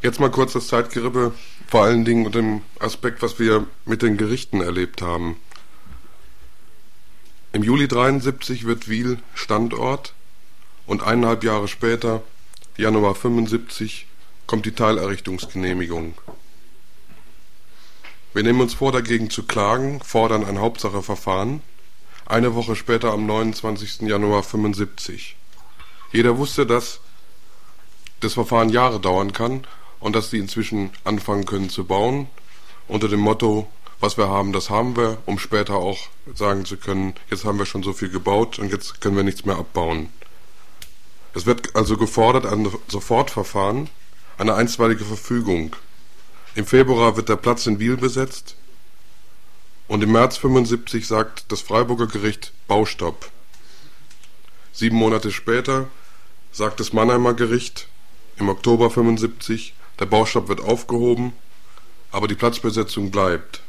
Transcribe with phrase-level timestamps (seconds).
[0.00, 1.32] Jetzt mal kurz das Zeitgerippe,
[1.66, 5.36] vor allen Dingen unter dem Aspekt, was wir mit den Gerichten erlebt haben.
[7.52, 10.14] Im Juli 73 wird Wiel Standort
[10.86, 12.22] und eineinhalb Jahre später,
[12.76, 14.06] Januar 75,
[14.46, 16.14] kommt die Teilerrichtungsgenehmigung.
[18.34, 21.60] Wir nehmen uns vor, dagegen zu klagen, fordern ein Hauptsacheverfahren.
[22.24, 24.02] Eine Woche später, am 29.
[24.02, 25.34] Januar 75.
[26.12, 27.00] Jeder wusste, dass
[28.20, 29.66] das Verfahren Jahre dauern kann
[30.00, 32.28] und dass sie inzwischen anfangen können zu bauen,
[32.86, 33.68] unter dem Motto,
[34.00, 37.66] was wir haben, das haben wir, um später auch sagen zu können, jetzt haben wir
[37.66, 40.08] schon so viel gebaut und jetzt können wir nichts mehr abbauen.
[41.34, 43.90] Es wird also gefordert ein Sofortverfahren,
[44.38, 45.74] eine einstweilige Verfügung.
[46.54, 48.56] Im Februar wird der Platz in Wiel besetzt
[49.88, 53.30] und im März 75 sagt das Freiburger Gericht Baustopp.
[54.72, 55.88] Sieben Monate später
[56.52, 57.88] sagt das Mannheimer Gericht
[58.36, 61.32] im Oktober 75 der Baustopp wird aufgehoben,
[62.10, 63.60] aber die Platzbesetzung bleibt.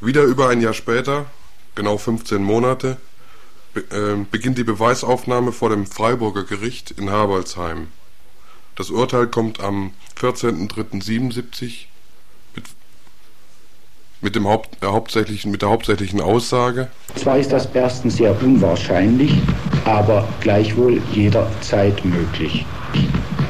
[0.00, 1.26] Wieder über ein Jahr später,
[1.74, 2.96] genau 15 Monate,
[3.74, 7.88] äh, beginnt die Beweisaufnahme vor dem Freiburger Gericht in Habolzheim.
[8.74, 11.86] Das Urteil kommt am 14.03.77
[12.54, 12.64] mit,
[14.20, 16.90] mit, dem Haupt, äh, hauptsächlichen, mit der hauptsächlichen Aussage.
[17.14, 19.32] Zwar ist das Bersten sehr unwahrscheinlich,
[19.84, 22.66] aber gleichwohl jederzeit möglich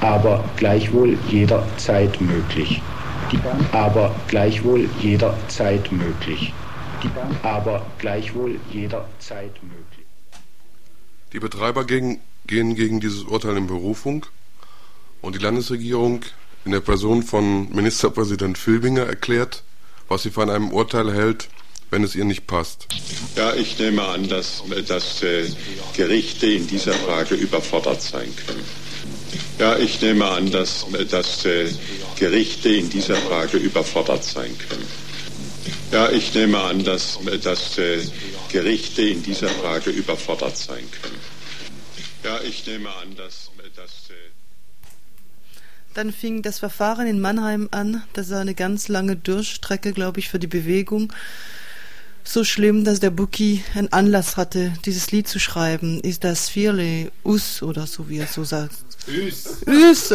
[0.03, 2.83] aber gleichwohl jederzeit möglich.
[3.71, 6.53] Aber gleichwohl jederzeit möglich.
[7.43, 10.07] Aber gleichwohl jederzeit möglich.
[11.33, 14.27] Die Betreiber gegen, gehen gegen dieses Urteil in Berufung
[15.23, 16.23] und die Landesregierung
[16.65, 19.63] in der Person von Ministerpräsident Filbinger erklärt,
[20.09, 21.49] was sie von einem Urteil hält,
[21.91, 22.89] wenn es ihr nicht passt.
[23.37, 25.49] Ja, ich nehme an, dass, dass äh,
[25.97, 28.65] Gerichte in dieser Frage überfordert sein können.
[29.59, 31.71] Ja, ich nehme an, dass, dass äh,
[32.19, 34.87] Gerichte in dieser Frage überfordert sein können.
[35.93, 38.01] Ja, ich nehme an, dass, dass äh,
[38.51, 41.21] Gerichte in dieser Frage überfordert sein können.
[42.25, 44.33] Ja, ich nehme an, dass, dass äh
[45.95, 48.03] dann fing das Verfahren in Mannheim an.
[48.15, 51.13] Das war eine ganz lange Durchstrecke, glaube ich, für die Bewegung.
[52.25, 56.01] So schlimm, dass der Buki einen Anlass hatte, dieses Lied zu schreiben.
[56.01, 58.75] Ist das Vierle Us oder so, wie er so sagt.
[59.09, 59.63] Üs.
[59.67, 60.15] Üs.